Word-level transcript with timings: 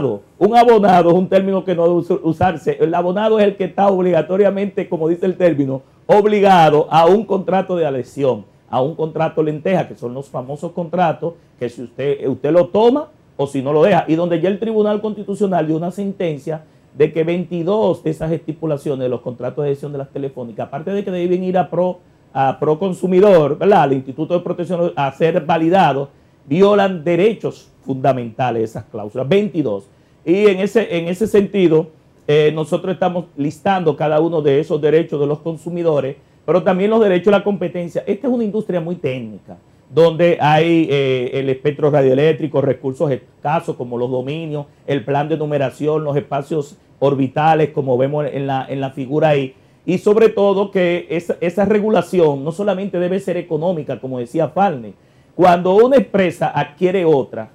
Un 0.00 0.56
abonado 0.56 1.08
es 1.08 1.16
un 1.16 1.28
término 1.28 1.64
que 1.64 1.74
no 1.74 1.82
debe 1.82 2.20
usarse. 2.22 2.78
El 2.80 2.94
abonado 2.94 3.40
es 3.40 3.46
el 3.46 3.56
que 3.56 3.64
está 3.64 3.88
obligatoriamente, 3.88 4.88
como 4.88 5.08
dice 5.08 5.26
el 5.26 5.36
término, 5.36 5.82
obligado 6.06 6.86
a 6.88 7.06
un 7.06 7.24
contrato 7.24 7.74
de 7.74 7.84
adhesión, 7.84 8.44
a 8.70 8.80
un 8.80 8.94
contrato 8.94 9.42
lenteja, 9.42 9.88
que 9.88 9.96
son 9.96 10.14
los 10.14 10.28
famosos 10.28 10.70
contratos 10.70 11.34
que 11.58 11.68
si 11.68 11.82
usted, 11.82 12.28
usted 12.28 12.52
lo 12.52 12.68
toma 12.68 13.08
o 13.36 13.48
si 13.48 13.60
no 13.60 13.72
lo 13.72 13.82
deja. 13.82 14.04
Y 14.06 14.14
donde 14.14 14.40
ya 14.40 14.48
el 14.48 14.60
Tribunal 14.60 15.00
Constitucional 15.00 15.66
dio 15.66 15.76
una 15.76 15.90
sentencia 15.90 16.62
de 16.96 17.12
que 17.12 17.24
22 17.24 18.04
de 18.04 18.10
esas 18.10 18.30
estipulaciones 18.30 19.00
de 19.00 19.08
los 19.08 19.22
contratos 19.22 19.64
de 19.64 19.70
adhesión 19.70 19.90
de 19.90 19.98
las 19.98 20.10
telefónicas, 20.10 20.68
aparte 20.68 20.92
de 20.92 21.02
que 21.02 21.10
deben 21.10 21.42
ir 21.42 21.58
a 21.58 21.68
pro, 21.68 21.98
a 22.32 22.60
pro 22.60 22.78
consumidor, 22.78 23.58
¿verdad? 23.58 23.82
al 23.82 23.94
Instituto 23.94 24.34
de 24.34 24.44
Protección 24.44 24.92
a 24.94 25.10
ser 25.10 25.44
validados, 25.44 26.10
violan 26.46 27.02
derechos 27.02 27.72
fundamentales 27.88 28.68
esas 28.70 28.84
cláusulas, 28.84 29.26
22. 29.26 29.88
Y 30.26 30.46
en 30.46 30.60
ese, 30.60 30.98
en 30.98 31.08
ese 31.08 31.26
sentido, 31.26 31.88
eh, 32.26 32.52
nosotros 32.54 32.92
estamos 32.92 33.24
listando 33.34 33.96
cada 33.96 34.20
uno 34.20 34.42
de 34.42 34.60
esos 34.60 34.78
derechos 34.78 35.18
de 35.18 35.26
los 35.26 35.38
consumidores, 35.38 36.16
pero 36.44 36.62
también 36.62 36.90
los 36.90 37.00
derechos 37.00 37.32
de 37.32 37.38
la 37.38 37.44
competencia. 37.44 38.04
Esta 38.06 38.26
es 38.26 38.32
una 38.32 38.44
industria 38.44 38.78
muy 38.78 38.96
técnica, 38.96 39.56
donde 39.88 40.36
hay 40.38 40.86
eh, 40.90 41.30
el 41.32 41.48
espectro 41.48 41.90
radioeléctrico, 41.90 42.60
recursos 42.60 43.10
escasos 43.10 43.74
como 43.74 43.96
los 43.96 44.10
dominios, 44.10 44.66
el 44.86 45.02
plan 45.02 45.30
de 45.30 45.38
numeración, 45.38 46.04
los 46.04 46.14
espacios 46.14 46.76
orbitales, 46.98 47.70
como 47.70 47.96
vemos 47.96 48.26
en 48.30 48.46
la, 48.46 48.66
en 48.68 48.82
la 48.82 48.90
figura 48.90 49.30
ahí. 49.30 49.54
Y 49.86 49.96
sobre 49.96 50.28
todo 50.28 50.70
que 50.70 51.06
esa, 51.08 51.38
esa 51.40 51.64
regulación 51.64 52.44
no 52.44 52.52
solamente 52.52 52.98
debe 52.98 53.18
ser 53.18 53.38
económica, 53.38 53.98
como 53.98 54.18
decía 54.18 54.48
Falne, 54.48 54.92
cuando 55.34 55.74
una 55.76 55.96
empresa 55.96 56.52
adquiere 56.54 57.06
otra, 57.06 57.52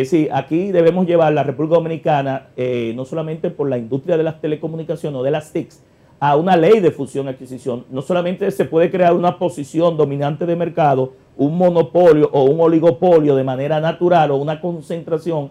es 0.00 0.10
decir, 0.10 0.28
aquí 0.32 0.72
debemos 0.72 1.06
llevar 1.06 1.32
la 1.32 1.44
República 1.44 1.76
Dominicana, 1.76 2.48
eh, 2.56 2.92
no 2.96 3.04
solamente 3.04 3.50
por 3.50 3.68
la 3.68 3.78
industria 3.78 4.16
de 4.16 4.24
las 4.24 4.40
telecomunicaciones 4.40 5.20
o 5.20 5.22
de 5.22 5.30
las 5.30 5.52
TICs, 5.52 5.82
a 6.18 6.34
una 6.34 6.56
ley 6.56 6.80
de 6.80 6.90
fusión 6.90 7.26
y 7.26 7.28
adquisición. 7.28 7.84
No 7.90 8.02
solamente 8.02 8.50
se 8.50 8.64
puede 8.64 8.90
crear 8.90 9.14
una 9.14 9.38
posición 9.38 9.96
dominante 9.96 10.46
de 10.46 10.56
mercado, 10.56 11.12
un 11.36 11.56
monopolio 11.56 12.28
o 12.32 12.42
un 12.42 12.60
oligopolio 12.60 13.36
de 13.36 13.44
manera 13.44 13.78
natural 13.78 14.32
o 14.32 14.36
una 14.36 14.60
concentración 14.60 15.50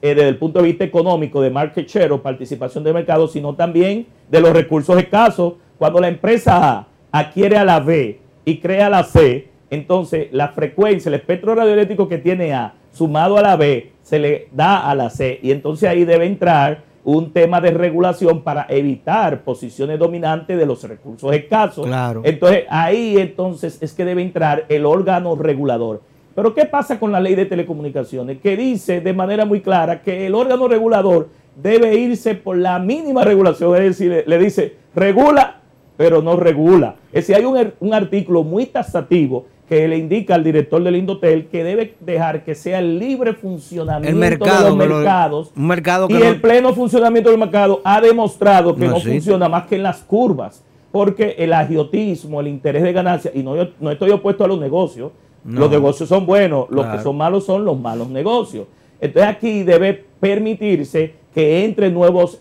eh, 0.00 0.14
desde 0.14 0.28
el 0.28 0.38
punto 0.38 0.60
de 0.60 0.66
vista 0.66 0.84
económico 0.84 1.42
de 1.42 1.50
market 1.50 1.86
share 1.86 2.12
o 2.12 2.22
participación 2.22 2.84
de 2.84 2.92
mercado, 2.94 3.28
sino 3.28 3.54
también 3.54 4.06
de 4.30 4.40
los 4.40 4.54
recursos 4.54 4.96
escasos. 4.96 5.54
Cuando 5.76 6.00
la 6.00 6.08
empresa 6.08 6.78
A 6.78 6.86
adquiere 7.12 7.58
a 7.58 7.64
la 7.64 7.80
B 7.80 8.18
y 8.46 8.58
crea 8.60 8.88
la 8.88 9.04
C, 9.04 9.48
entonces 9.70 10.28
la 10.32 10.48
frecuencia, 10.48 11.08
el 11.08 11.14
espectro 11.14 11.54
radioeléctrico 11.54 12.08
que 12.08 12.18
tiene 12.18 12.54
A, 12.54 12.74
sumado 12.92 13.36
a 13.38 13.42
la 13.42 13.56
B, 13.56 13.92
se 14.02 14.18
le 14.18 14.48
da 14.52 14.88
a 14.88 14.94
la 14.94 15.10
C. 15.10 15.40
Y 15.42 15.50
entonces 15.50 15.88
ahí 15.88 16.04
debe 16.04 16.26
entrar 16.26 16.82
un 17.04 17.32
tema 17.32 17.60
de 17.60 17.70
regulación 17.70 18.42
para 18.42 18.66
evitar 18.68 19.42
posiciones 19.42 19.98
dominantes 19.98 20.58
de 20.58 20.66
los 20.66 20.82
recursos 20.84 21.32
escasos. 21.34 21.86
Claro. 21.86 22.22
Entonces 22.24 22.64
ahí 22.68 23.16
entonces 23.18 23.78
es 23.82 23.92
que 23.92 24.04
debe 24.04 24.22
entrar 24.22 24.64
el 24.68 24.86
órgano 24.86 25.36
regulador. 25.36 26.02
Pero 26.34 26.54
¿qué 26.54 26.64
pasa 26.64 26.98
con 26.98 27.12
la 27.12 27.20
ley 27.20 27.34
de 27.34 27.46
telecomunicaciones? 27.46 28.40
Que 28.40 28.56
dice 28.56 29.00
de 29.00 29.12
manera 29.12 29.44
muy 29.44 29.60
clara 29.60 30.02
que 30.02 30.26
el 30.26 30.34
órgano 30.34 30.66
regulador 30.66 31.28
debe 31.54 31.94
irse 31.94 32.34
por 32.34 32.56
la 32.56 32.78
mínima 32.78 33.22
regulación, 33.22 33.76
es 33.76 33.82
decir, 33.82 34.24
le, 34.26 34.38
dice, 34.38 34.76
regula, 34.94 35.60
pero 35.96 36.22
no 36.22 36.34
regula. 36.36 36.96
Es 37.12 37.26
decir, 37.26 37.36
hay 37.36 37.44
un, 37.44 37.72
un 37.78 37.94
artículo 37.94 38.42
muy 38.42 38.66
taxativo 38.66 39.46
que 39.68 39.88
le 39.88 39.96
indica 39.96 40.34
al 40.34 40.44
director 40.44 40.82
del 40.82 40.96
Indotel 40.96 41.46
que 41.46 41.64
debe 41.64 41.94
dejar 42.00 42.44
que 42.44 42.54
sea 42.54 42.78
el 42.80 42.98
libre 42.98 43.32
funcionamiento 43.32 44.18
de 44.18 44.60
los 44.60 44.76
mercados. 44.76 45.52
un 45.56 45.66
mercado 45.66 46.06
y 46.10 46.14
el 46.14 46.40
pleno 46.40 46.74
funcionamiento 46.74 47.30
del 47.30 47.38
mercado 47.38 47.80
ha 47.84 48.00
demostrado 48.00 48.74
que 48.74 48.86
no, 48.86 49.00
funciona 49.00 49.48
más 49.48 49.66
que 49.66 49.76
en 49.76 49.82
las 49.82 50.02
curvas, 50.02 50.62
porque 50.92 51.36
el 51.38 51.52
agiotismo, 51.52 52.40
el 52.40 52.48
interés 52.48 52.82
de 52.82 52.92
ganancia, 52.92 53.30
y 53.34 53.42
no, 53.42 53.54
no 53.80 53.90
estoy 53.90 54.10
opuesto 54.10 54.44
a 54.44 54.48
los 54.48 54.60
negocios, 54.60 55.12
los 55.44 55.70
negocios 55.70 56.08
son 56.08 56.24
buenos, 56.24 56.66
los 56.70 56.86
que 56.86 57.02
son 57.02 57.16
malos 57.16 57.44
son 57.44 57.64
los 57.64 57.78
malos 57.78 58.08
negocios. 58.08 58.66
Entonces 59.00 59.30
aquí 59.30 59.62
debe 59.62 60.04
permitirse 60.20 61.14
que 61.34 61.64
entre 61.64 61.90
nuevos, 61.90 62.38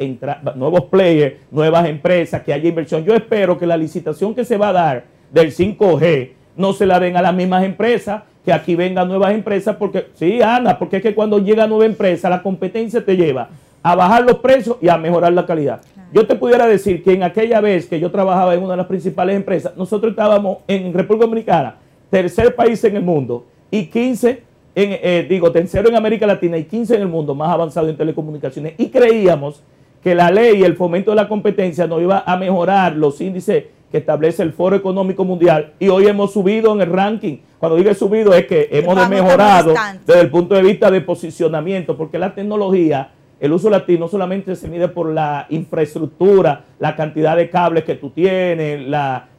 nuevos 0.56 0.86
players, 0.86 1.36
nuevas 1.52 1.88
empresas, 1.88 2.44
que 2.44 2.54
haya 2.54 2.70
inversión. 2.70 3.04
Yo 3.04 3.16
espero 3.16 3.58
que 3.58 3.66
la 3.66 3.76
licitación 3.76 4.36
que 4.36 4.46
se 4.46 4.56
va 4.56 4.70
a 4.70 4.74
dar 4.74 5.06
del 5.32 5.52
5G, 5.52 6.30
no 6.56 6.74
se 6.74 6.86
la 6.86 7.00
den 7.00 7.18
a 7.18 7.22
las 7.22 7.34
mismas 7.34 7.64
empresas, 7.64 8.24
que 8.46 8.52
aquí 8.52 8.76
vengan 8.76 9.08
nuevas 9.08 9.34
empresas, 9.34 9.76
porque 9.78 10.08
sí, 10.16 10.42
Ana, 10.42 10.78
porque 10.78 10.98
es 10.98 11.04
que 11.04 11.16
cuando 11.16 11.40
llega 11.40 11.68
nueva 11.68 11.86
empresa, 11.86 12.30
la 12.30 12.44
competencia 12.44 13.04
te 13.04 13.16
lleva 13.16 13.50
a 13.82 13.96
bajar 13.96 14.24
los 14.24 14.40
precios 14.40 14.78
y 14.82 14.90
a 14.90 14.98
mejorar 14.98 15.34
la 15.34 15.46
calidad. 15.46 15.82
Yo 16.12 16.28
te 16.28 16.36
pudiera 16.36 16.68
decir 16.68 17.04
que 17.04 17.14
en 17.14 17.24
aquella 17.24 17.60
vez 17.60 17.88
que 17.88 18.00
yo 18.00 18.12
trabajaba 18.12 18.54
en 18.54 18.62
una 18.62 18.72
de 18.72 18.78
las 18.78 18.88
principales 18.88 19.36
empresas, 19.36 19.76
nosotros 19.76 20.12
estábamos 20.12 20.60
en 20.68 20.94
República 20.94 21.26
Dominicana, 21.26 21.76
tercer 22.10 22.56
país 22.56 22.84
en 22.84 22.96
el 22.96 23.02
mundo, 23.02 23.46
y 23.72 23.88
15, 23.88 24.30
en, 24.30 25.00
eh, 25.02 25.26
digo, 25.28 25.52
tercero 25.52 25.90
en 25.90 25.96
América 25.96 26.28
Latina 26.28 26.58
y 26.58 26.66
15 26.66 26.96
en 26.96 27.02
el 27.02 27.08
mundo 27.08 27.34
más 27.34 27.50
avanzado 27.50 27.90
en 27.90 27.98
telecomunicaciones, 27.98 28.74
y 28.78 28.90
creíamos 28.90 29.64
que 30.04 30.14
la 30.14 30.30
ley 30.30 30.60
y 30.60 30.64
el 30.64 30.76
fomento 30.76 31.12
de 31.12 31.16
la 31.16 31.28
competencia 31.28 31.88
nos 31.88 32.02
iba 32.02 32.24
a 32.26 32.38
mejorar 32.38 32.96
los 32.96 33.20
índices 33.22 33.66
que 33.94 34.00
establece 34.00 34.42
el 34.42 34.54
Foro 34.54 34.76
Económico 34.76 35.24
Mundial 35.24 35.74
y 35.80 35.88
hoy 35.88 36.08
hemos 36.08 36.34
subido 36.34 36.74
en 36.74 36.82
el 36.82 36.92
ranking. 36.92 37.38
Cuando 37.60 37.78
digo 37.78 37.94
subido 37.94 38.34
es 38.34 38.48
que 38.48 38.68
hemos 38.72 39.08
mejorado 39.08 39.76
desde 40.04 40.20
el 40.20 40.32
punto 40.32 40.56
de 40.56 40.64
vista 40.64 40.90
de 40.90 41.00
posicionamiento, 41.00 41.96
porque 41.96 42.18
la 42.18 42.34
tecnología, 42.34 43.12
el 43.40 43.54
uso 43.54 43.70
latino 43.70 44.00
no 44.00 44.08
solamente 44.08 44.56
se 44.56 44.68
mide 44.68 44.88
por 44.88 45.12
la 45.12 45.46
infraestructura, 45.52 46.66
la 46.80 46.96
cantidad 46.96 47.38
de 47.38 47.52
cables 47.52 47.84
que 47.84 47.94
tú 47.94 48.10
tienes, 48.10 48.82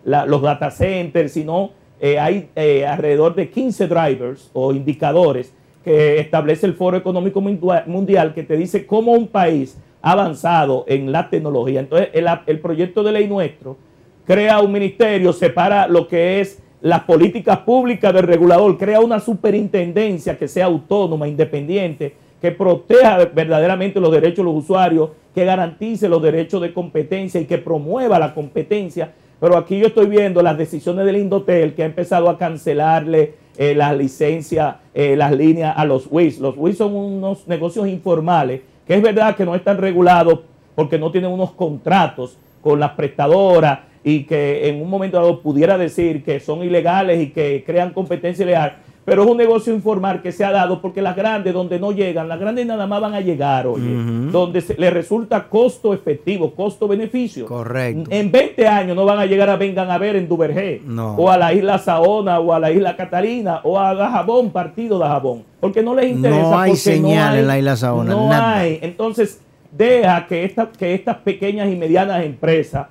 los 0.04 0.42
data 0.42 0.70
centers, 0.70 1.32
sino 1.32 1.70
eh, 1.98 2.20
hay 2.20 2.48
eh, 2.54 2.86
alrededor 2.86 3.34
de 3.34 3.50
15 3.50 3.88
drivers 3.88 4.52
o 4.52 4.72
indicadores 4.72 5.52
que 5.82 6.20
establece 6.20 6.64
el 6.66 6.74
Foro 6.74 6.96
Económico 6.96 7.40
Mundial 7.40 8.34
que 8.34 8.44
te 8.44 8.56
dice 8.56 8.86
cómo 8.86 9.14
un 9.14 9.26
país 9.26 9.76
ha 10.00 10.12
avanzado 10.12 10.84
en 10.86 11.10
la 11.10 11.28
tecnología. 11.28 11.80
Entonces, 11.80 12.10
el, 12.12 12.28
el 12.46 12.60
proyecto 12.60 13.02
de 13.02 13.10
ley 13.10 13.26
nuestro 13.26 13.78
crea 14.26 14.60
un 14.60 14.72
ministerio, 14.72 15.32
separa 15.32 15.86
lo 15.86 16.08
que 16.08 16.40
es 16.40 16.62
las 16.80 17.04
políticas 17.04 17.58
públicas 17.60 18.12
del 18.12 18.24
regulador, 18.24 18.76
crea 18.76 19.00
una 19.00 19.18
superintendencia 19.18 20.36
que 20.36 20.48
sea 20.48 20.66
autónoma, 20.66 21.26
independiente, 21.26 22.14
que 22.40 22.50
proteja 22.50 23.24
verdaderamente 23.24 24.00
los 24.00 24.12
derechos 24.12 24.38
de 24.38 24.52
los 24.52 24.64
usuarios, 24.64 25.10
que 25.34 25.46
garantice 25.46 26.08
los 26.08 26.22
derechos 26.22 26.60
de 26.60 26.74
competencia 26.74 27.40
y 27.40 27.46
que 27.46 27.56
promueva 27.56 28.18
la 28.18 28.34
competencia. 28.34 29.12
Pero 29.40 29.56
aquí 29.56 29.78
yo 29.78 29.86
estoy 29.86 30.06
viendo 30.06 30.42
las 30.42 30.58
decisiones 30.58 31.06
del 31.06 31.16
Indotel 31.16 31.74
que 31.74 31.82
ha 31.82 31.86
empezado 31.86 32.28
a 32.28 32.36
cancelarle 32.38 33.34
eh, 33.56 33.74
las 33.74 33.96
licencias, 33.96 34.76
eh, 34.92 35.16
las 35.16 35.32
líneas 35.32 35.74
a 35.76 35.84
los 35.84 36.06
WIS. 36.10 36.38
Los 36.38 36.54
WIS 36.56 36.78
son 36.78 36.94
unos 36.94 37.48
negocios 37.48 37.88
informales 37.88 38.60
que 38.86 38.94
es 38.94 39.02
verdad 39.02 39.36
que 39.36 39.46
no 39.46 39.54
están 39.54 39.78
regulados 39.78 40.40
porque 40.74 40.98
no 40.98 41.10
tienen 41.10 41.30
unos 41.30 41.52
contratos 41.52 42.36
con 42.60 42.80
las 42.80 42.90
prestadoras 42.92 43.80
y 44.04 44.24
que 44.24 44.68
en 44.68 44.80
un 44.80 44.90
momento 44.90 45.16
dado 45.16 45.40
pudiera 45.40 45.78
decir 45.78 46.22
que 46.22 46.38
son 46.38 46.62
ilegales 46.62 47.20
y 47.22 47.30
que 47.30 47.64
crean 47.66 47.92
competencia 47.92 48.44
ilegal, 48.44 48.76
pero 49.04 49.22
es 49.22 49.30
un 49.30 49.36
negocio 49.36 49.74
informal 49.74 50.22
que 50.22 50.32
se 50.32 50.44
ha 50.44 50.50
dado 50.50 50.80
porque 50.80 51.02
las 51.02 51.14
grandes, 51.14 51.52
donde 51.52 51.78
no 51.78 51.92
llegan, 51.92 52.28
las 52.28 52.40
grandes 52.40 52.66
nada 52.66 52.86
más 52.86 53.00
van 53.00 53.14
a 53.14 53.20
llegar, 53.20 53.66
oye, 53.66 53.94
donde 54.30 54.60
se, 54.60 54.74
les 54.78 54.92
resulta 54.92 55.48
costo 55.48 55.92
efectivo, 55.92 56.54
costo-beneficio. 56.54 57.46
Correcto. 57.46 58.10
En 58.10 58.30
20 58.30 58.66
años 58.66 58.96
no 58.96 59.04
van 59.04 59.18
a 59.18 59.26
llegar 59.26 59.50
a 59.50 59.56
Vengan 59.56 59.90
a 59.90 59.98
ver 59.98 60.16
en 60.16 60.28
Duvergé, 60.28 60.82
o 61.16 61.30
a 61.30 61.36
la 61.36 61.52
isla 61.52 61.78
Saona, 61.78 62.40
o 62.40 62.52
a 62.52 62.58
la 62.58 62.70
isla 62.70 62.96
Catalina, 62.96 63.60
o 63.64 63.78
a 63.78 63.94
Dajabón, 63.94 64.50
partido 64.50 64.98
de 64.98 65.04
Dajabón, 65.04 65.44
porque 65.60 65.82
no 65.82 65.94
les 65.94 66.10
interesa. 66.10 66.40
No 66.40 66.58
hay 66.58 66.76
señal 66.76 67.36
en 67.38 67.46
la 67.46 67.58
isla 67.58 67.76
Saona. 67.76 68.10
No 68.10 68.32
hay. 68.32 68.78
Entonces, 68.80 69.40
deja 69.70 70.26
que, 70.26 70.44
esta, 70.44 70.70
que 70.70 70.94
estas 70.94 71.16
pequeñas 71.18 71.70
y 71.70 71.76
medianas 71.76 72.24
empresas 72.24 72.86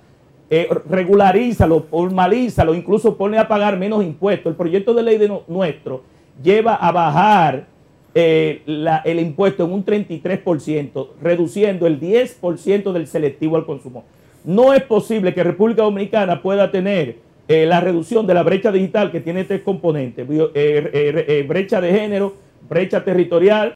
eh, 0.56 0.70
regularízalo, 0.88 1.82
formalízalo, 1.90 2.76
incluso 2.76 3.18
pone 3.18 3.40
a 3.40 3.48
pagar 3.48 3.76
menos 3.76 4.04
impuestos. 4.04 4.52
El 4.52 4.56
proyecto 4.56 4.94
de 4.94 5.02
ley 5.02 5.18
de 5.18 5.42
nuestro 5.48 6.04
lleva 6.44 6.76
a 6.76 6.92
bajar 6.92 7.66
eh, 8.14 8.62
el 9.04 9.20
impuesto 9.20 9.66
en 9.66 9.72
un 9.72 9.84
33%, 9.84 11.08
reduciendo 11.20 11.88
el 11.88 12.00
10% 12.00 12.92
del 12.92 13.08
selectivo 13.08 13.56
al 13.56 13.66
consumo. 13.66 14.04
No 14.46 14.76
es 14.76 14.84
posible 14.84 15.34
que 15.34 15.44
República 15.44 15.82
Dominicana 15.82 16.40
pueda 16.44 16.70
tener 16.70 17.18
eh, 17.48 17.66
la 17.66 17.82
reducción 17.82 18.28
de 18.28 18.36
la 18.36 18.44
brecha 18.44 18.72
digital 18.72 19.12
que 19.12 19.22
tiene 19.22 19.46
tres 19.46 19.64
componentes, 19.64 20.28
brecha 20.28 21.82
de 21.82 21.92
género, 21.92 22.36
brecha 22.70 23.04
territorial 23.04 23.72